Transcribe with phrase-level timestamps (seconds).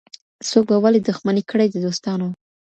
[0.49, 2.27] څوک به ولي دښمني کړي د دوستانو